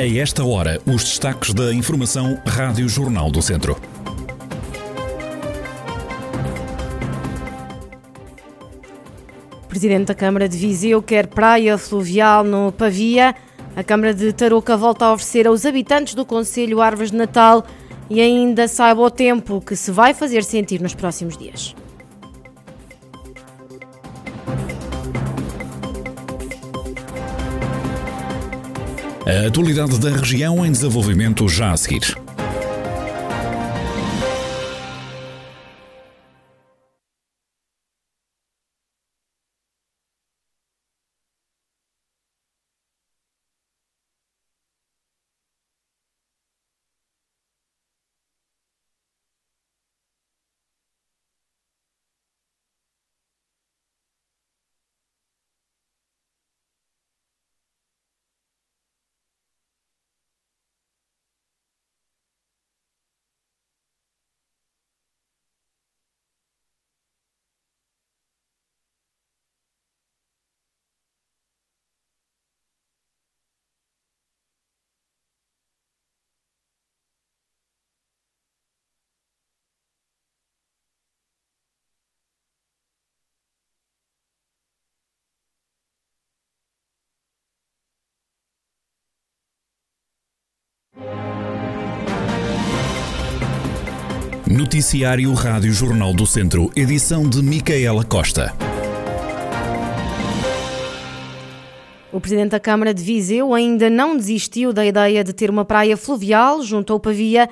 A 0.00 0.06
esta 0.06 0.42
hora, 0.42 0.80
os 0.86 1.04
destaques 1.04 1.52
da 1.52 1.74
Informação 1.74 2.40
Rádio 2.46 2.88
Jornal 2.88 3.30
do 3.30 3.42
Centro. 3.42 3.76
Presidente 9.68 10.06
da 10.06 10.14
Câmara 10.14 10.48
de 10.48 10.56
Viseu 10.56 11.02
quer 11.02 11.26
praia 11.26 11.76
fluvial 11.76 12.42
no 12.42 12.72
Pavia. 12.72 13.34
A 13.76 13.84
Câmara 13.84 14.14
de 14.14 14.32
Tarouca 14.32 14.74
volta 14.74 15.04
a 15.04 15.12
oferecer 15.12 15.46
aos 15.46 15.66
habitantes 15.66 16.14
do 16.14 16.24
Conselho 16.24 16.80
árvores 16.80 17.10
de 17.10 17.18
Natal 17.18 17.66
e 18.08 18.22
ainda 18.22 18.66
saiba 18.68 19.02
o 19.02 19.10
tempo 19.10 19.60
que 19.60 19.76
se 19.76 19.90
vai 19.90 20.14
fazer 20.14 20.44
sentir 20.44 20.80
nos 20.80 20.94
próximos 20.94 21.36
dias. 21.36 21.76
A 29.30 29.46
atualidade 29.46 29.96
da 30.00 30.10
região 30.10 30.66
em 30.66 30.72
desenvolvimento 30.72 31.48
já 31.48 31.70
a 31.70 31.76
seguir. 31.76 32.16
Noticiário 94.60 95.32
Rádio 95.32 95.72
Jornal 95.72 96.12
do 96.12 96.26
Centro, 96.26 96.70
edição 96.76 97.26
de 97.26 97.42
Micaela 97.42 98.04
Costa. 98.04 98.54
O 102.12 102.20
Presidente 102.20 102.50
da 102.50 102.60
Câmara 102.60 102.92
de 102.92 103.02
Viseu 103.02 103.54
ainda 103.54 103.88
não 103.88 104.18
desistiu 104.18 104.70
da 104.70 104.84
ideia 104.84 105.24
de 105.24 105.32
ter 105.32 105.48
uma 105.48 105.64
praia 105.64 105.96
fluvial 105.96 106.62
junto 106.62 106.92
ao 106.92 107.00
Pavia. 107.00 107.48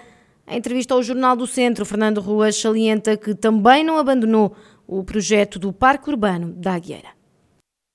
Em 0.46 0.58
entrevista 0.58 0.92
ao 0.92 1.02
Jornal 1.02 1.34
do 1.34 1.46
Centro, 1.46 1.86
Fernando 1.86 2.20
Ruas 2.20 2.60
salienta 2.60 3.16
que 3.16 3.34
também 3.34 3.82
não 3.82 3.96
abandonou 3.96 4.54
o 4.86 5.02
projeto 5.02 5.58
do 5.58 5.72
Parque 5.72 6.10
Urbano 6.10 6.52
da 6.52 6.74
Agueira. 6.74 7.08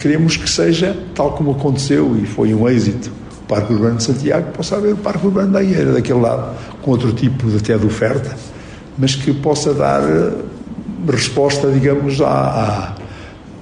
Queremos 0.02 0.38
que 0.38 0.50
seja 0.50 0.98
tal 1.14 1.36
como 1.36 1.52
aconteceu 1.52 2.18
e 2.18 2.26
foi 2.26 2.52
um 2.52 2.68
êxito 2.68 3.12
o 3.44 3.46
Parque 3.46 3.74
Urbano 3.74 3.98
de 3.98 4.06
Santiago, 4.06 4.52
possa 4.54 4.78
haver 4.78 4.96
o 4.96 4.98
Parque 4.98 5.28
Urbano 5.28 5.52
da 5.52 5.60
Agueira, 5.60 5.94
daquele 5.94 6.20
lado, 6.20 6.58
com 6.82 6.90
outro 6.90 7.14
tipo 7.14 7.48
de, 7.52 7.58
até 7.58 7.78
de 7.78 7.86
oferta 7.86 8.36
mas 8.98 9.16
que 9.16 9.34
possa 9.34 9.74
dar 9.74 10.02
eh, 10.04 10.32
resposta, 11.10 11.70
digamos, 11.72 12.22
a, 12.22 12.28
a, 12.28 12.96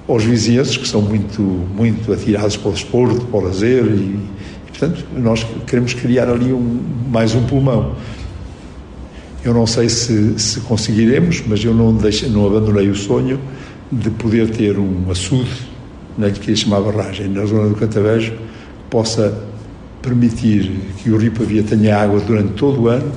aos 0.08 0.24
vizinhos 0.24 0.76
que 0.76 0.86
são 0.86 1.00
muito, 1.00 1.40
muito 1.42 2.12
atirados 2.12 2.56
para 2.56 2.70
o 2.70 2.72
desporto, 2.72 3.24
para 3.26 3.40
o 3.40 3.44
lazer 3.44 3.84
e, 3.84 3.88
e, 3.88 4.20
portanto, 4.68 5.04
nós 5.16 5.46
queremos 5.66 5.94
criar 5.94 6.28
ali 6.28 6.52
um, 6.52 6.80
mais 7.10 7.34
um 7.34 7.44
pulmão. 7.44 7.94
Eu 9.44 9.52
não 9.52 9.66
sei 9.66 9.88
se, 9.88 10.38
se 10.38 10.60
conseguiremos, 10.60 11.42
mas 11.46 11.64
eu 11.64 11.74
não, 11.74 11.94
deixe, 11.94 12.26
não 12.26 12.46
abandonei 12.46 12.88
o 12.88 12.94
sonho 12.94 13.40
de 13.90 14.08
poder 14.10 14.50
ter 14.50 14.78
um 14.78 15.10
açude, 15.10 15.50
não 16.16 16.28
lhe 16.28 16.34
queria 16.34 16.56
chamar 16.56 16.80
barragem, 16.80 17.28
na 17.28 17.44
zona 17.44 17.68
do 17.68 17.74
Cantavejo, 17.74 18.32
que 18.32 18.38
possa 18.88 19.36
permitir 20.00 20.70
que 20.98 21.10
o 21.10 21.16
Rio 21.16 21.32
Pavia 21.32 21.62
tenha 21.62 21.96
água 21.96 22.20
durante 22.20 22.52
todo 22.54 22.82
o 22.82 22.88
ano 22.88 23.10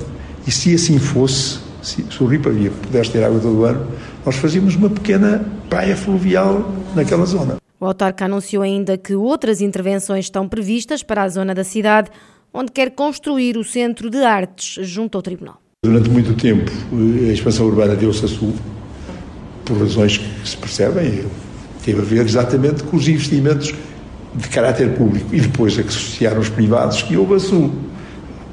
e 0.46 0.50
se 0.50 0.74
assim 0.74 0.98
fosse, 0.98 1.58
se, 1.86 2.04
se 2.10 2.22
o 2.22 2.26
Rio 2.26 2.40
Pavia 2.40 2.70
pudesse 2.70 3.12
ter 3.12 3.22
água 3.22 3.40
todo 3.40 3.60
o 3.60 3.64
ano, 3.64 3.86
nós 4.24 4.36
fazíamos 4.36 4.74
uma 4.74 4.90
pequena 4.90 5.44
praia 5.70 5.96
fluvial 5.96 6.72
naquela 6.94 7.24
zona. 7.24 7.56
O 7.78 7.84
autarca 7.84 8.24
anunciou 8.24 8.62
ainda 8.62 8.96
que 8.96 9.14
outras 9.14 9.60
intervenções 9.60 10.26
estão 10.26 10.48
previstas 10.48 11.02
para 11.02 11.22
a 11.22 11.28
zona 11.28 11.54
da 11.54 11.62
cidade, 11.62 12.10
onde 12.52 12.72
quer 12.72 12.90
construir 12.90 13.56
o 13.56 13.64
Centro 13.64 14.10
de 14.10 14.18
Artes 14.18 14.86
junto 14.86 15.16
ao 15.16 15.22
Tribunal. 15.22 15.60
Durante 15.84 16.10
muito 16.10 16.34
tempo, 16.34 16.70
a 16.92 17.32
expansão 17.32 17.66
urbana 17.66 17.94
deu-se 17.94 18.24
a 18.24 18.28
sul, 18.28 18.54
por 19.64 19.78
razões 19.78 20.18
que 20.18 20.48
se 20.48 20.56
percebem, 20.56 21.24
teve 21.84 22.00
a 22.00 22.04
ver 22.04 22.24
exatamente 22.24 22.82
com 22.82 22.96
os 22.96 23.06
investimentos 23.06 23.74
de 24.34 24.48
caráter 24.48 24.94
público 24.94 25.34
e 25.34 25.40
depois 25.40 25.78
a 25.78 25.82
que 25.82 25.92
se 25.92 25.98
associaram 25.98 26.40
os 26.40 26.48
privados, 26.48 27.02
que 27.02 27.16
houve 27.16 27.34
a 27.34 27.38
sul. 27.38 27.72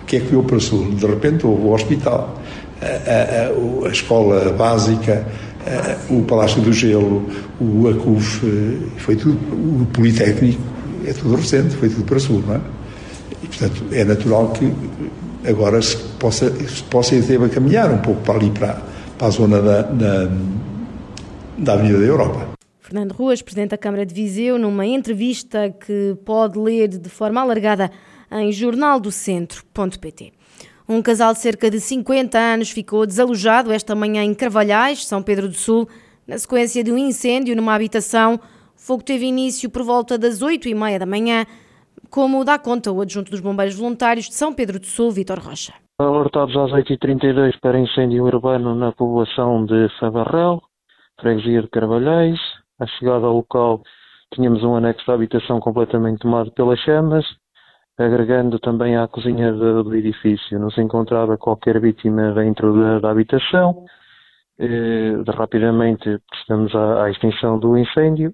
O 0.01 0.05
que 0.05 0.17
é 0.17 0.19
que 0.19 0.35
houve 0.35 0.49
para 0.49 0.59
sul? 0.59 0.91
De 0.91 1.05
repente 1.05 1.45
houve 1.45 1.63
o 1.63 1.71
hospital, 1.71 2.41
a, 2.83 3.85
a, 3.85 3.87
a 3.87 3.91
escola 3.91 4.51
básica, 4.51 5.25
o 6.09 6.21
Palácio 6.23 6.61
do 6.61 6.73
Gelo, 6.73 7.25
o 7.59 7.87
ACUF, 7.87 8.41
foi 8.97 9.15
tudo, 9.15 9.37
o 9.81 9.85
Politécnico, 9.87 10.61
é 11.05 11.13
tudo 11.13 11.35
recente, 11.35 11.75
foi 11.75 11.89
tudo 11.89 12.03
para 12.03 12.19
sul, 12.19 12.43
não 12.45 12.55
é? 12.55 12.61
E, 13.43 13.47
portanto, 13.47 13.83
é 13.91 14.03
natural 14.03 14.49
que 14.49 14.73
agora 15.47 15.81
se 15.81 15.97
possa, 16.19 16.53
se 16.67 16.83
possa 16.83 17.15
e 17.15 17.49
caminhar 17.49 17.91
um 17.91 17.97
pouco 17.99 18.21
para 18.21 18.35
ali, 18.35 18.49
para, 18.51 18.81
para 19.17 19.27
a 19.27 19.29
zona 19.29 19.61
da, 19.61 19.81
da, 19.81 20.29
da 21.57 21.73
Avenida 21.73 21.99
da 21.99 22.05
Europa. 22.05 22.53
Fernando 22.79 23.13
Ruas, 23.13 23.41
Presidente 23.41 23.71
da 23.71 23.77
Câmara 23.77 24.05
de 24.05 24.13
Viseu, 24.13 24.57
numa 24.57 24.85
entrevista 24.85 25.69
que 25.69 26.15
pode 26.25 26.59
ler 26.59 26.89
de 26.89 27.09
forma 27.09 27.41
alargada 27.41 27.89
em 28.31 28.51
jornaldocentro.pt. 28.51 30.33
Um 30.87 31.01
casal 31.01 31.31
de 31.31 31.39
cerca 31.39 31.69
de 31.69 31.79
50 31.79 32.37
anos 32.37 32.69
ficou 32.69 33.05
desalojado 33.05 33.71
esta 33.71 33.95
manhã 33.95 34.21
em 34.21 34.33
Carvalhais, 34.33 35.05
São 35.05 35.23
Pedro 35.23 35.47
do 35.47 35.53
Sul, 35.53 35.87
na 36.27 36.37
sequência 36.37 36.83
de 36.83 36.91
um 36.91 36.97
incêndio 36.97 37.55
numa 37.55 37.73
habitação. 37.73 38.35
O 38.35 38.39
fogo 38.75 39.01
teve 39.01 39.25
início 39.25 39.69
por 39.69 39.83
volta 39.83 40.17
das 40.17 40.41
8 40.41 40.67
e 40.67 40.75
meia 40.75 40.99
da 40.99 41.05
manhã, 41.05 41.45
como 42.09 42.43
dá 42.43 42.59
conta 42.59 42.91
o 42.91 42.99
adjunto 42.99 43.31
dos 43.31 43.39
bombeiros 43.39 43.75
voluntários 43.75 44.25
de 44.25 44.35
São 44.35 44.53
Pedro 44.53 44.77
do 44.77 44.85
Sul, 44.85 45.09
Vitor 45.09 45.39
Rocha. 45.39 45.73
Alertados 45.97 46.55
às 46.57 46.71
8h32 46.71 47.53
para 47.61 47.79
incêndio 47.79 48.25
urbano 48.25 48.75
na 48.75 48.91
povoação 48.91 49.65
de 49.65 49.87
Sabarrel, 49.99 50.61
freguesia 51.21 51.61
de 51.61 51.69
Carvalhais. 51.69 52.37
À 52.77 52.85
chegada 52.87 53.25
ao 53.25 53.35
local 53.35 53.81
tínhamos 54.33 54.63
um 54.63 54.75
anexo 54.75 55.07
da 55.07 55.13
habitação 55.13 55.61
completamente 55.61 56.19
tomado 56.19 56.51
pelas 56.51 56.79
chamas 56.79 57.23
agregando 57.97 58.59
também 58.59 58.97
à 58.97 59.07
cozinha 59.07 59.51
do, 59.51 59.83
do 59.83 59.95
edifício. 59.95 60.59
Não 60.59 60.69
se 60.69 60.81
encontrava 60.81 61.37
qualquer 61.37 61.79
vítima 61.79 62.31
dentro 62.33 62.73
da, 62.73 62.99
da 62.99 63.11
habitação. 63.11 63.85
Eh, 64.59 65.15
rapidamente 65.35 66.19
estamos 66.33 66.73
à, 66.75 67.05
à, 67.05 67.09
extinção 67.09 67.57
do 67.57 67.77
incêndio 67.77 68.33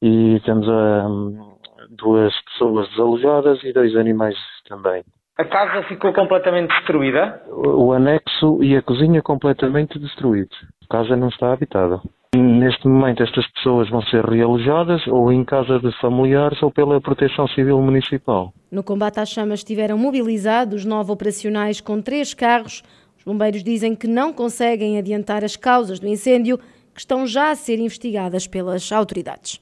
e 0.00 0.40
temos 0.44 0.66
a, 0.68 1.06
um, 1.06 1.56
duas 1.90 2.34
pessoas 2.44 2.88
desalojadas 2.90 3.62
e 3.62 3.72
dois 3.72 3.94
animais 3.96 4.36
também. 4.66 5.04
A 5.38 5.44
casa 5.44 5.82
ficou 5.88 6.12
completamente 6.12 6.70
destruída? 6.70 7.42
O, 7.48 7.86
o 7.86 7.92
anexo 7.92 8.62
e 8.62 8.76
a 8.76 8.82
cozinha 8.82 9.22
completamente 9.22 9.98
destruídos. 9.98 10.56
A 10.84 10.98
casa 10.98 11.16
não 11.16 11.28
está 11.28 11.52
habitada. 11.52 12.00
Neste 12.34 12.88
momento, 12.88 13.22
estas 13.22 13.46
pessoas 13.52 13.90
vão 13.90 14.00
ser 14.06 14.24
realojadas 14.24 15.06
ou 15.06 15.30
em 15.30 15.44
casa 15.44 15.78
de 15.78 15.92
familiares 16.00 16.62
ou 16.62 16.70
pela 16.70 16.98
Proteção 16.98 17.46
Civil 17.48 17.78
Municipal. 17.82 18.54
No 18.70 18.82
combate 18.82 19.20
às 19.20 19.28
chamas 19.28 19.60
estiveram 19.60 19.98
mobilizados 19.98 20.86
nove 20.86 21.12
operacionais 21.12 21.78
com 21.78 22.00
três 22.00 22.32
carros. 22.32 22.82
Os 23.18 23.24
bombeiros 23.24 23.62
dizem 23.62 23.94
que 23.94 24.06
não 24.06 24.32
conseguem 24.32 24.96
adiantar 24.96 25.44
as 25.44 25.56
causas 25.56 26.00
do 26.00 26.08
incêndio, 26.08 26.58
que 26.94 27.00
estão 27.00 27.26
já 27.26 27.50
a 27.50 27.54
ser 27.54 27.78
investigadas 27.78 28.46
pelas 28.46 28.90
autoridades. 28.90 29.60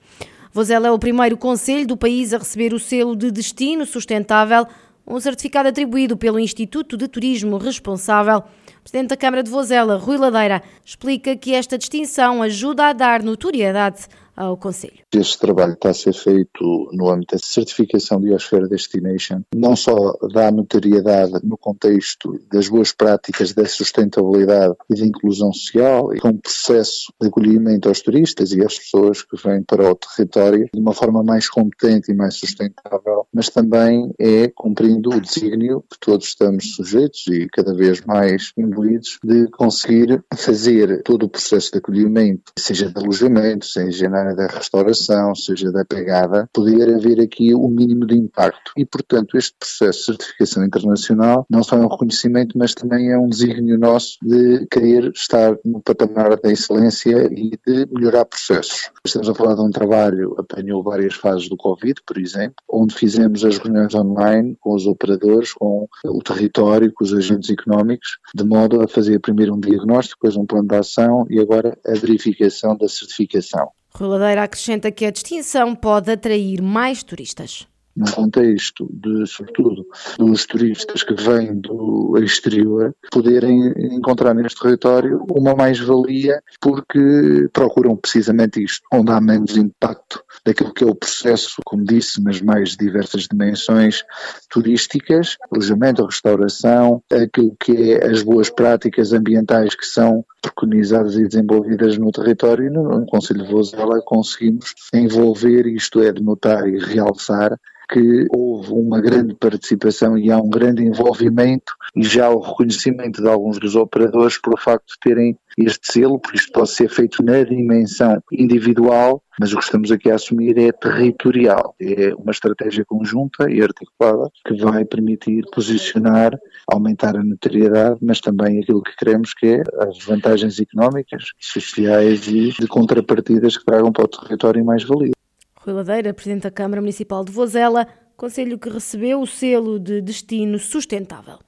Vozela 0.53 0.87
é 0.87 0.91
o 0.93 0.99
primeiro 0.99 1.37
conselho 1.37 1.89
do 1.89 1.97
país 1.97 2.33
a 2.33 2.39
receber 2.39 2.73
o 2.73 2.79
selo 2.79 3.17
de 3.17 3.33
destino 3.33 3.85
sustentável, 3.85 4.65
um 5.05 5.19
certificado 5.19 5.69
atribuído 5.69 6.17
pelo 6.17 6.39
Instituto 6.39 6.97
de 6.97 7.09
Turismo 7.09 7.59
Responsável. 7.59 8.45
Presidente 8.83 9.11
da 9.11 9.17
Câmara 9.17 9.43
de 9.43 9.51
Vozela, 9.51 9.97
Rui 9.97 10.17
Ladeira, 10.17 10.63
explica 10.85 11.37
que 11.37 11.55
esta 11.55 11.77
distinção 11.77 12.43
ajuda 12.43 12.87
a 12.87 12.93
dar 12.93 13.23
notoriedade 13.23 14.07
ao 14.41 14.57
Conselho. 14.57 15.01
Este 15.13 15.39
trabalho 15.39 15.75
está 15.75 15.91
a 15.91 15.95
ser 15.95 16.15
feito 16.15 16.89
no 16.95 17.11
âmbito 17.11 17.35
da 17.35 17.41
certificação 17.45 18.19
de 18.19 18.29
Biosfera 18.29 18.67
Destination, 18.67 19.43
não 19.55 19.77
só 19.77 20.17
dá 20.33 20.51
notoriedade 20.51 21.41
no 21.45 21.59
contexto 21.59 22.41
das 22.51 22.67
boas 22.67 22.91
práticas 22.91 23.53
da 23.53 23.67
sustentabilidade 23.67 24.75
e 24.89 24.99
da 24.99 25.07
inclusão 25.07 25.53
social, 25.53 26.15
e 26.15 26.21
com 26.21 26.29
um 26.29 26.39
processo 26.39 27.13
de 27.21 27.29
acolhimento 27.29 27.87
aos 27.87 28.01
turistas 28.01 28.53
e 28.53 28.65
às 28.65 28.79
pessoas 28.79 29.23
que 29.23 29.37
vêm 29.37 29.63
para 29.63 29.91
o 29.91 29.95
território 29.95 30.71
de 30.73 30.81
uma 30.81 30.95
forma 30.95 31.23
mais 31.23 31.47
competente 31.51 32.11
e 32.11 32.15
mais 32.15 32.37
sustentável, 32.37 33.27
mas 33.35 33.51
também 33.51 34.11
é 34.19 34.49
cumprindo 34.49 35.11
o 35.11 35.21
desígnio 35.21 35.85
que 35.91 36.01
todos 36.01 36.29
estamos 36.29 36.77
sujeitos 36.77 37.27
e 37.27 37.47
cada 37.53 37.75
vez 37.75 38.01
mais 38.07 38.53
imbuídos 38.57 39.19
de 39.23 39.49
conseguir 39.49 40.25
fazer 40.35 41.03
todo 41.03 41.25
o 41.25 41.29
processo 41.29 41.73
de 41.73 41.79
acolhimento, 41.79 42.53
seja 42.59 42.91
de 42.91 42.99
alojamento, 42.99 43.67
seja 43.67 44.09
na 44.09 44.30
área 44.31 44.35
da 44.35 44.47
restauração, 44.47 45.35
seja 45.35 45.71
da 45.71 45.85
pegada, 45.85 46.49
poder 46.53 46.95
haver 46.95 47.21
aqui 47.21 47.55
o 47.55 47.67
um 47.67 47.71
mínimo 47.71 48.07
de 48.07 48.17
impacto. 48.17 48.73
E, 48.77 48.85
portanto, 48.85 49.37
este 49.37 49.55
processo 49.59 49.99
de 49.99 50.05
certificação 50.05 50.65
internacional 50.65 51.47
não 51.51 51.63
só 51.63 51.77
é 51.77 51.81
um 51.81 51.89
reconhecimento, 51.89 52.57
mas 52.57 52.75
também 52.75 53.11
é 53.11 53.19
um 53.19 53.29
desígnio 53.29 53.79
nosso 53.79 54.19
de 54.23 54.67
querer 54.71 55.11
estar 55.15 55.57
no 55.65 55.81
patamar 55.81 56.39
da 56.41 56.51
excelência 56.51 57.29
e 57.33 57.59
de 57.67 57.87
melhorar 57.93 58.25
processos. 58.25 58.91
Estamos 59.05 59.29
a 59.29 59.35
falar 59.35 59.55
de 59.55 59.63
um 59.63 59.71
trabalho, 59.71 60.35
apanhou 60.39 60.83
várias 60.83 61.15
fases 61.15 61.49
do 61.49 61.57
Covid, 61.57 62.01
por 62.07 62.19
exemplo, 62.19 62.57
onde 62.69 62.95
fizemos 62.95 63.45
as 63.45 63.59
reuniões 63.59 63.95
online 63.95 64.57
com 64.61 64.75
os 64.75 64.87
operadores, 64.87 65.53
com 65.53 65.89
o 66.05 66.23
território, 66.23 66.93
com 66.93 67.05
os 67.05 67.13
agentes 67.13 67.51
económicos, 67.51 68.19
de 68.35 68.45
modo 68.45 68.83
a 68.83 68.89
fazer 68.89 69.19
primeiro 69.21 69.55
um 69.55 69.61
diagnóstico, 69.61 70.21
depois 70.21 70.37
um 70.37 70.47
plano 70.47 70.69
de 70.69 70.77
ação 70.77 71.27
e 71.29 71.41
agora 71.41 71.79
a 71.87 71.93
verificação 71.93 72.77
da 72.77 72.89
certificação. 72.89 73.71
Rui 73.95 74.09
Ladeira 74.09 74.45
acrescenta 74.45 74.91
que 74.91 75.05
a 75.05 75.11
distinção 75.11 75.75
pode 75.75 76.11
atrair 76.11 76.63
mais 76.63 77.03
turistas. 77.03 77.67
Num 77.97 78.07
contexto 78.07 78.89
de, 78.91 79.27
sobretudo, 79.27 79.85
dos 80.17 80.47
turistas 80.47 81.03
que 81.03 81.13
vêm 81.13 81.61
do 81.61 82.17
exterior, 82.19 82.95
poderem 83.11 83.73
encontrar 83.95 84.33
neste 84.33 84.61
território 84.61 85.25
uma 85.29 85.57
mais-valia 85.57 86.41
porque 86.61 87.49
procuram 87.53 87.97
precisamente 87.97 88.63
isto, 88.63 88.87
onde 88.93 89.11
há 89.11 89.21
menos 89.21 89.57
impacto 89.57 90.23
daquilo 90.45 90.73
que 90.73 90.85
é 90.85 90.87
o 90.87 90.95
processo, 90.95 91.61
como 91.65 91.85
disse, 91.85 92.23
nas 92.23 92.41
mais 92.41 92.77
diversas 92.77 93.23
dimensões 93.23 94.05
turísticas, 94.49 95.37
alojamento, 95.51 96.05
restauração, 96.05 97.03
aquilo 97.11 97.57
que 97.59 97.93
é 97.93 98.07
as 98.07 98.23
boas 98.23 98.51
práticas 98.51 99.13
ambientais 99.13 99.75
que 99.75 99.85
são 99.85 100.25
preconizadas 100.41 101.17
e 101.17 101.27
desenvolvidas 101.27 101.99
no 101.99 102.11
território 102.11 102.67
e 102.67 102.71
no, 102.71 103.01
no 103.01 103.07
Conselho 103.07 103.45
de 103.45 103.53
Vozela 103.53 104.01
conseguimos 104.05 104.75
envolver, 104.95 105.67
isto 105.67 106.01
é, 106.01 106.13
de 106.13 106.23
notar 106.23 106.67
e 106.69 106.79
realçar 106.79 107.57
que 107.93 108.27
houve 108.31 108.73
uma 108.73 109.01
grande 109.01 109.35
participação 109.35 110.17
e 110.17 110.31
há 110.31 110.39
um 110.39 110.49
grande 110.49 110.85
envolvimento 110.85 111.75
e 111.97 112.05
já 112.05 112.31
o 112.31 112.39
reconhecimento 112.39 113.21
de 113.21 113.29
alguns 113.29 113.59
dos 113.59 113.75
operadores 113.75 114.39
por 114.39 114.55
o 114.55 114.61
facto 114.61 114.87
de 114.87 114.99
terem 115.01 115.37
este 115.59 115.93
selo, 115.93 116.19
porque 116.19 116.39
isto 116.39 116.53
pode 116.53 116.71
ser 116.71 116.89
feito 116.89 117.23
na 117.23 117.43
dimensão 117.43 118.23
individual, 118.31 119.21
mas 119.41 119.55
o 119.55 119.57
que 119.57 119.65
estamos 119.65 119.91
aqui 119.91 120.11
a 120.11 120.17
assumir 120.17 120.59
é 120.59 120.71
territorial. 120.71 121.75
É 121.81 122.15
uma 122.15 122.31
estratégia 122.31 122.85
conjunta 122.85 123.51
e 123.51 123.63
articulada 123.63 124.31
que 124.47 124.55
vai 124.63 124.85
permitir 124.85 125.47
posicionar, 125.51 126.39
aumentar 126.71 127.17
a 127.17 127.25
notoriedade, 127.25 127.97
mas 128.03 128.21
também 128.21 128.61
aquilo 128.61 128.83
que 128.83 128.95
queremos 128.97 129.33
que 129.33 129.47
é 129.47 129.63
as 129.79 130.05
vantagens 130.05 130.61
económicas, 130.61 131.31
sociais 131.41 132.29
e 132.29 132.51
de 132.51 132.67
contrapartidas 132.67 133.57
que 133.57 133.65
tragam 133.65 133.91
para 133.91 134.05
o 134.05 134.09
território 134.09 134.63
mais 134.63 134.85
valia. 134.85 135.13
Rui 135.57 135.73
Ladeira, 135.73 136.13
Presidente 136.13 136.43
da 136.43 136.51
Câmara 136.51 136.83
Municipal 136.83 137.25
de 137.25 137.33
Vozela, 137.33 137.87
conselho 138.19 138.59
que 138.59 138.69
recebeu 138.69 139.23
o 139.23 139.27
selo 139.27 139.81
de 139.81 140.03
destino 140.03 140.59
sustentável. 140.59 141.39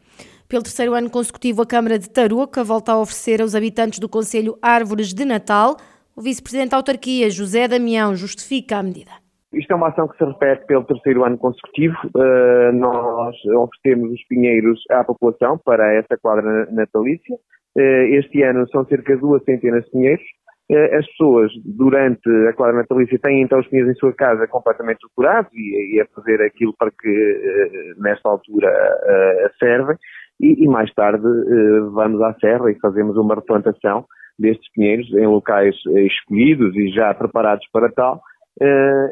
Pelo 0.48 0.62
terceiro 0.62 0.94
ano 0.94 1.10
consecutivo, 1.10 1.60
a 1.60 1.66
Câmara 1.66 1.98
de 1.98 2.08
Tarouca 2.08 2.64
volta 2.64 2.92
a 2.92 2.98
oferecer 2.98 3.42
aos 3.42 3.54
habitantes 3.54 3.98
do 3.98 4.08
Conselho 4.08 4.58
árvores 4.62 5.12
de 5.12 5.26
Natal. 5.26 5.76
O 6.22 6.24
Vice-Presidente 6.24 6.70
da 6.70 6.76
Autarquia, 6.76 7.28
José 7.30 7.66
Damião, 7.66 8.14
justifica 8.14 8.78
a 8.78 8.82
medida. 8.84 9.10
Isto 9.52 9.72
é 9.72 9.74
uma 9.74 9.88
ação 9.88 10.06
que 10.06 10.16
se 10.16 10.24
repete 10.24 10.64
pelo 10.66 10.84
terceiro 10.84 11.24
ano 11.24 11.36
consecutivo. 11.36 11.96
Uh, 12.14 12.70
nós 12.74 13.34
oferecemos 13.46 14.12
os 14.12 14.24
pinheiros 14.28 14.80
à 14.92 15.02
população 15.02 15.58
para 15.64 15.94
esta 15.94 16.16
quadra 16.16 16.68
natalícia. 16.70 17.34
Uh, 17.76 18.14
este 18.14 18.40
ano 18.44 18.68
são 18.70 18.84
cerca 18.86 19.16
de 19.16 19.20
duas 19.20 19.42
centenas 19.42 19.84
de 19.86 19.90
pinheiros. 19.90 20.22
Eh, 20.70 20.96
as 20.96 21.04
pessoas, 21.08 21.50
durante 21.64 22.30
a 22.48 22.52
quadra 22.52 22.76
natalícia, 22.76 23.18
têm 23.18 23.42
então 23.42 23.58
os 23.58 23.66
pinheiros 23.66 23.90
em 23.90 23.98
sua 23.98 24.12
casa 24.12 24.46
completamente 24.46 25.00
decorados 25.02 25.50
e, 25.52 25.96
e, 25.96 26.00
a 26.00 26.06
fazer 26.14 26.40
aquilo 26.40 26.72
para 26.78 26.92
que, 26.92 27.94
nesta 27.98 28.28
altura, 28.28 28.70
servem. 29.58 29.96
E, 30.40 30.64
e, 30.64 30.68
mais 30.68 30.94
tarde 30.94 31.26
vamos 31.92 32.22
à 32.22 32.32
serra 32.34 32.70
e 32.70 32.78
fazemos 32.78 33.16
uma 33.16 33.34
replantação 33.34 34.06
destes 34.38 34.70
pinheiros 34.72 35.08
em 35.12 35.26
locais 35.26 35.74
escolhidos 35.86 36.74
e 36.76 36.88
já 36.90 37.12
preparados 37.14 37.66
para 37.72 37.90
tal. 37.90 38.20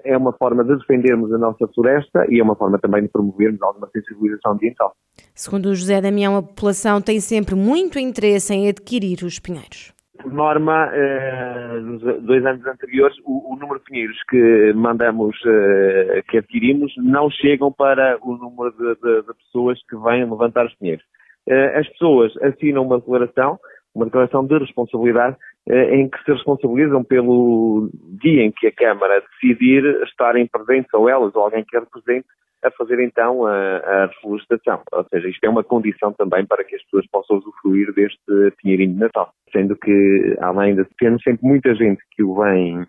É 0.04 0.16
uma 0.16 0.32
forma 0.34 0.62
de 0.62 0.76
defendermos 0.76 1.32
a 1.32 1.38
nossa 1.38 1.66
floresta 1.68 2.26
e 2.28 2.38
é 2.38 2.42
uma 2.42 2.54
forma 2.54 2.78
também 2.78 3.02
de 3.02 3.08
promovermos 3.08 3.60
alguma 3.62 3.88
sensibilização 3.88 4.52
ambiental. 4.52 4.92
Segundo 5.34 5.70
o 5.70 5.74
José 5.74 6.00
Damião, 6.00 6.36
a 6.36 6.42
população 6.42 7.00
tem 7.00 7.20
sempre 7.20 7.54
muito 7.54 7.98
interesse 7.98 8.52
em 8.52 8.68
adquirir 8.68 9.24
os 9.24 9.38
pinheiros 9.38 9.94
por 10.22 10.32
norma, 10.32 10.90
eh, 10.92 11.80
nos 11.80 12.02
dois 12.22 12.44
anos 12.44 12.64
anteriores, 12.66 13.16
o, 13.24 13.56
número 13.56 13.78
de 13.78 13.84
pinheiros 13.86 14.16
que 14.28 14.72
mandamos, 14.74 15.36
eh, 15.46 16.22
que 16.28 16.38
adquirimos, 16.38 16.92
não 16.98 17.30
chegam 17.30 17.72
para 17.72 18.18
o 18.22 18.36
número 18.36 18.70
de, 18.72 19.00
de, 19.00 19.22
de 19.22 19.34
pessoas 19.34 19.78
que 19.88 19.96
vêm 19.96 20.28
levantar 20.28 20.66
os 20.66 20.74
pinheiros. 20.74 21.04
Eh, 21.48 21.78
as 21.78 21.88
pessoas 21.88 22.32
assinam 22.42 22.84
uma 22.84 22.98
declaração, 22.98 23.58
uma 23.94 24.04
declaração 24.04 24.46
de 24.46 24.56
responsabilidade, 24.58 25.36
eh, 25.68 25.96
em 25.96 26.08
que 26.08 26.22
se 26.24 26.32
responsabilizam 26.32 27.02
pelo 27.04 27.90
dia 28.22 28.42
em 28.42 28.52
que 28.52 28.66
a 28.68 28.72
Câmara 28.72 29.22
decidir 29.32 29.84
estarem 30.04 30.46
presentes, 30.46 30.92
ou 30.94 31.08
elas, 31.08 31.34
ou 31.34 31.42
alguém 31.42 31.64
que 31.64 31.76
a 31.76 31.80
represente, 31.80 32.26
a 32.62 32.70
fazer 32.72 33.02
então 33.02 33.46
a, 33.46 33.76
a 33.78 34.06
reflorestação. 34.06 34.82
Ou 34.92 35.04
seja, 35.10 35.28
isto 35.28 35.44
é 35.44 35.48
uma 35.48 35.64
condição 35.64 36.12
também 36.12 36.44
para 36.46 36.64
que 36.64 36.76
as 36.76 36.82
pessoas 36.84 37.06
possam 37.10 37.38
usufruir 37.38 37.92
deste 37.94 38.52
pinheirinho 38.62 38.94
de 38.94 39.00
Natal. 39.00 39.32
Sendo 39.50 39.76
que, 39.76 40.36
além 40.40 40.76
de 40.76 40.84
termos 40.98 41.22
sempre 41.22 41.46
muita 41.46 41.74
gente 41.74 42.02
que 42.12 42.22
o 42.22 42.34
vem 42.34 42.86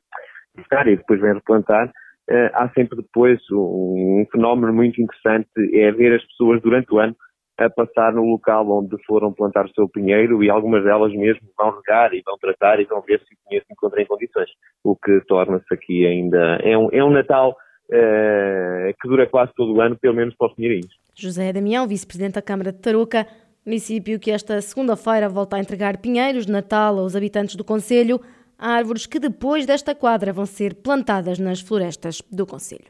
buscar 0.56 0.88
e 0.88 0.97
depois 0.97 1.21
vem 1.21 1.33
replantar, 1.33 1.88
uh, 1.88 2.50
há 2.54 2.69
sempre 2.69 2.97
depois 2.97 3.39
um 3.51 4.25
fenómeno 4.31 4.74
muito 4.74 5.01
interessante, 5.01 5.49
é 5.73 5.92
ver 5.92 6.16
as 6.16 6.26
pessoas 6.26 6.61
durante 6.61 6.94
o 6.94 6.99
ano 6.99 7.16
a 7.65 7.69
passar 7.69 8.13
no 8.13 8.23
local 8.23 8.69
onde 8.69 8.95
foram 9.06 9.31
plantar 9.31 9.65
o 9.65 9.73
seu 9.73 9.87
pinheiro 9.87 10.44
e 10.44 10.49
algumas 10.49 10.83
delas 10.83 11.13
mesmo 11.13 11.47
vão 11.57 11.71
regar 11.71 12.13
e 12.13 12.21
vão 12.25 12.37
tratar 12.37 12.80
e 12.80 12.85
vão 12.85 13.01
ver 13.01 13.19
se 13.19 13.33
o 13.33 13.37
pinheiro 13.45 13.65
se 13.65 13.73
encontra 13.73 14.01
em 14.01 14.06
condições. 14.06 14.49
O 14.83 14.95
que 14.95 15.21
torna-se 15.27 15.73
aqui 15.73 16.06
ainda. 16.06 16.59
É 16.63 16.77
um, 16.77 16.89
é 16.91 17.03
um 17.03 17.11
Natal 17.11 17.51
uh, 17.51 18.94
que 19.01 19.07
dura 19.07 19.27
quase 19.27 19.51
todo 19.56 19.73
o 19.73 19.81
ano, 19.81 19.97
pelo 19.97 20.15
menos 20.15 20.35
para 20.35 20.47
os 20.47 20.56
pinheirinhos. 20.56 20.94
José 21.15 21.51
Damião, 21.53 21.87
vice-presidente 21.87 22.35
da 22.35 22.41
Câmara 22.41 22.71
de 22.71 22.80
Tarouca, 22.80 23.27
município 23.65 24.19
que 24.19 24.31
esta 24.31 24.59
segunda-feira 24.61 25.30
volta 25.30 25.57
a 25.57 25.59
entregar 25.59 25.97
pinheiros 25.97 26.45
de 26.45 26.51
Natal 26.51 26.97
aos 26.97 27.15
habitantes 27.15 27.56
do 27.56 27.63
Conselho, 27.63 28.19
árvores 28.57 29.06
que 29.06 29.19
depois 29.19 29.65
desta 29.65 29.94
quadra 29.94 30.31
vão 30.31 30.45
ser 30.45 30.75
plantadas 30.75 31.39
nas 31.39 31.61
florestas 31.61 32.21
do 32.31 32.45
Conselho. 32.45 32.85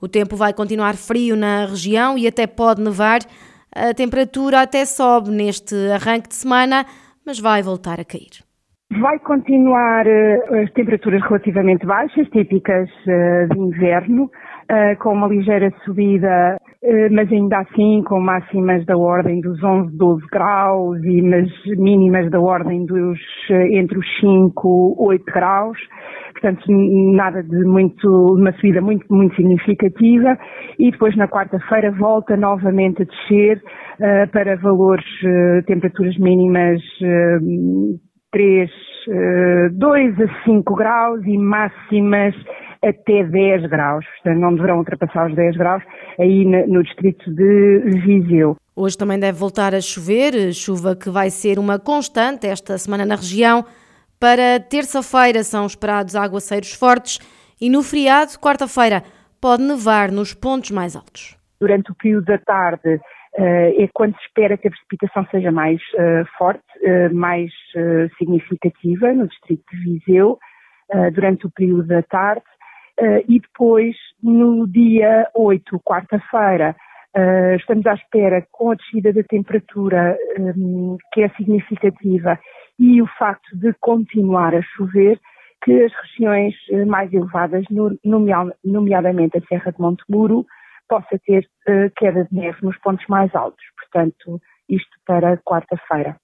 O 0.00 0.08
tempo 0.08 0.34
vai 0.34 0.54
continuar 0.54 0.96
frio 0.96 1.36
na 1.36 1.66
região 1.66 2.16
e 2.16 2.26
até 2.26 2.46
pode 2.46 2.80
nevar. 2.80 3.20
A 3.74 3.94
temperatura 3.94 4.62
até 4.62 4.84
sobe 4.84 5.30
neste 5.30 5.74
arranque 5.92 6.28
de 6.28 6.34
semana, 6.34 6.84
mas 7.24 7.38
vai 7.38 7.62
voltar 7.62 8.00
a 8.00 8.04
cair. 8.04 8.42
Vai 8.98 9.20
continuar 9.20 10.04
uh, 10.04 10.62
as 10.64 10.72
temperaturas 10.72 11.22
relativamente 11.22 11.86
baixas, 11.86 12.28
típicas 12.30 12.88
uh, 13.06 13.54
de 13.54 13.60
inverno, 13.60 14.24
uh, 14.24 14.98
com 14.98 15.12
uma 15.12 15.28
ligeira 15.28 15.72
subida, 15.84 16.56
mas 17.12 17.30
ainda 17.30 17.58
assim 17.58 18.02
com 18.04 18.18
máximas 18.18 18.84
da 18.86 18.96
ordem 18.96 19.42
dos 19.42 19.62
11, 19.62 19.96
12 19.96 20.26
graus 20.32 20.98
e 21.04 21.20
mas 21.20 21.48
mínimas 21.76 22.30
da 22.30 22.40
ordem 22.40 22.86
dos 22.86 23.18
entre 23.50 23.98
os 23.98 24.20
5, 24.20 24.96
8 24.98 25.24
graus. 25.26 25.78
Portanto, 26.32 26.64
nada 26.68 27.42
de 27.42 27.64
muito, 27.64 28.08
uma 28.34 28.52
subida 28.52 28.80
muito, 28.80 29.04
muito 29.12 29.34
significativa. 29.36 30.38
E 30.78 30.90
depois 30.90 31.16
na 31.16 31.28
quarta-feira 31.28 31.90
volta 31.92 32.36
novamente 32.36 33.02
a 33.02 33.04
descer 33.04 33.62
para 34.32 34.56
valores, 34.56 35.04
temperaturas 35.66 36.16
mínimas 36.18 36.80
3, 38.32 38.70
2 39.72 40.18
eh, 40.18 40.24
a 40.24 40.44
5 40.44 40.74
graus 40.74 41.20
e 41.26 41.36
máximas 41.36 42.34
até 42.82 43.24
10 43.24 43.68
graus. 43.68 44.04
Portanto, 44.06 44.40
não 44.40 44.54
deverão 44.54 44.78
ultrapassar 44.78 45.28
os 45.28 45.36
10 45.36 45.56
graus 45.56 45.82
aí 46.18 46.44
no 46.44 46.82
distrito 46.82 47.30
de 47.34 47.80
Viseu. 48.04 48.56
Hoje 48.74 48.96
também 48.96 49.18
deve 49.18 49.38
voltar 49.38 49.74
a 49.74 49.80
chover, 49.80 50.54
chuva 50.54 50.96
que 50.96 51.10
vai 51.10 51.28
ser 51.28 51.58
uma 51.58 51.78
constante 51.78 52.46
esta 52.46 52.78
semana 52.78 53.04
na 53.04 53.16
região. 53.16 53.64
Para 54.20 54.60
terça-feira 54.60 55.42
são 55.42 55.64
esperados 55.64 56.14
aguaceiros 56.14 56.74
fortes 56.74 57.18
e 57.58 57.70
no 57.70 57.82
feriado, 57.82 58.32
quarta-feira, 58.38 59.02
pode 59.40 59.62
nevar 59.62 60.12
nos 60.12 60.34
pontos 60.34 60.70
mais 60.70 60.94
altos. 60.94 61.38
Durante 61.58 61.90
o 61.90 61.94
período 61.94 62.26
da 62.26 62.36
tarde 62.36 63.00
é 63.34 63.88
quando 63.94 64.14
se 64.16 64.22
espera 64.26 64.58
que 64.58 64.68
a 64.68 64.70
precipitação 64.70 65.26
seja 65.30 65.50
mais 65.50 65.80
forte, 66.36 66.62
mais 67.14 67.50
significativa 68.18 69.10
no 69.14 69.26
distrito 69.26 69.64
de 69.72 69.78
Viseu, 69.78 70.38
durante 71.14 71.46
o 71.46 71.50
período 71.50 71.86
da 71.86 72.02
tarde. 72.02 72.44
E 73.26 73.40
depois, 73.40 73.96
no 74.22 74.68
dia 74.68 75.26
8, 75.34 75.80
quarta-feira, 75.80 76.76
Uh, 77.16 77.56
estamos 77.56 77.84
à 77.86 77.94
espera, 77.94 78.46
com 78.52 78.70
a 78.70 78.76
descida 78.76 79.12
da 79.12 79.22
temperatura, 79.24 80.16
um, 80.38 80.96
que 81.12 81.22
é 81.22 81.28
significativa, 81.30 82.38
e 82.78 83.02
o 83.02 83.06
facto 83.18 83.56
de 83.56 83.74
continuar 83.80 84.54
a 84.54 84.62
chover, 84.62 85.18
que 85.62 85.72
as 85.82 85.92
regiões 85.92 86.54
eh, 86.70 86.86
mais 86.86 87.12
elevadas, 87.12 87.66
nomeadamente 88.64 89.36
a 89.36 89.42
Serra 89.42 89.72
de 89.72 89.78
Montemuro, 89.78 90.46
possa 90.88 91.18
ter 91.26 91.46
uh, 91.68 91.90
queda 91.96 92.24
de 92.24 92.34
neve 92.34 92.58
nos 92.62 92.78
pontos 92.78 93.04
mais 93.08 93.34
altos. 93.34 93.62
Portanto, 93.76 94.40
isto 94.68 94.90
para 95.06 95.36
quarta-feira. 95.38 96.16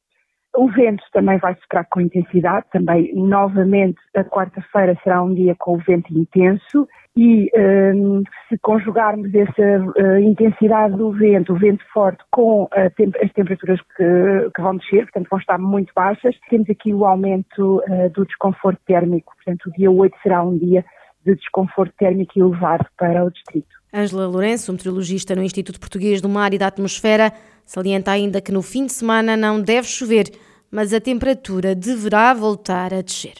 O 0.56 0.68
vento 0.68 1.04
também 1.12 1.38
vai 1.38 1.54
soprar 1.56 1.86
com 1.90 2.00
intensidade, 2.00 2.66
também 2.72 3.14
novamente 3.14 3.98
a 4.14 4.24
quarta-feira 4.24 4.98
será 5.04 5.22
um 5.22 5.34
dia 5.34 5.54
com 5.58 5.74
o 5.74 5.78
vento 5.78 6.12
intenso 6.16 6.88
e 7.16 7.50
um, 7.94 8.22
se 8.48 8.58
conjugarmos 8.58 9.34
essa 9.34 9.78
uh, 9.80 10.18
intensidade 10.18 10.96
do 10.96 11.12
vento, 11.12 11.52
o 11.52 11.58
vento 11.58 11.84
forte, 11.92 12.22
com 12.30 12.68
tem 12.96 13.10
as 13.22 13.32
temperaturas 13.32 13.80
que, 13.96 14.50
que, 14.54 14.62
vão 14.62 14.76
descer, 14.76 15.04
portanto 15.04 15.28
vão 15.30 15.38
estar 15.38 15.58
muito 15.58 15.92
baixas, 15.94 16.34
temos 16.50 16.68
aqui 16.68 16.92
o 16.92 17.04
aumento 17.04 17.82
uh, 17.88 18.10
do 18.14 18.24
desconforto 18.26 18.80
térmico, 18.86 19.34
portanto 19.36 19.66
o 19.66 19.72
dia 19.72 19.90
8 19.90 20.16
será 20.22 20.42
um 20.42 20.56
dia 20.56 20.84
de 21.24 21.34
desconforto 21.34 21.92
térmico 21.98 22.38
elevado 22.38 22.86
para 22.96 23.24
o 23.24 23.30
distrito. 23.30 23.76
Ângela 23.96 24.26
Lourenço, 24.26 24.70
meteorologista 24.70 25.34
no 25.34 25.42
Instituto 25.42 25.80
Português 25.80 26.20
do 26.20 26.28
Mar 26.28 26.52
e 26.52 26.58
da 26.58 26.66
Atmosfera, 26.66 27.32
salienta 27.64 28.10
ainda 28.10 28.42
que 28.42 28.52
no 28.52 28.60
fim 28.60 28.84
de 28.84 28.92
semana 28.92 29.38
não 29.38 29.58
deve 29.58 29.88
chover, 29.88 30.30
mas 30.70 30.92
a 30.92 31.00
temperatura 31.00 31.74
deverá 31.74 32.34
voltar 32.34 32.92
a 32.92 33.00
descer. 33.00 33.36